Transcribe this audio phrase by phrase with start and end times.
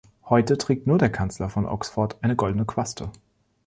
[0.29, 3.11] Heute trägt nur der Kanzler von Oxford eine goldene Quaste.